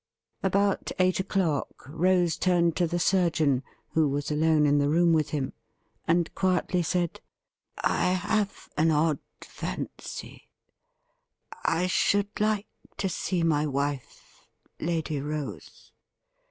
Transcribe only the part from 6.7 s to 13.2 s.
said:' I have an odd fancy— ^I should like to